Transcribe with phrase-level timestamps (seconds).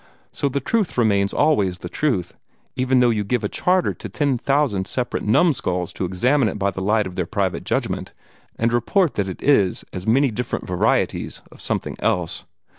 [0.31, 2.35] So the truth remains always the truth,
[2.75, 6.57] even though you give a charter to ten hundred thousand separate numskulls to examine it
[6.57, 8.11] by the light of their private judgment,
[8.57, 12.45] and report that it is as many different varieties of something else.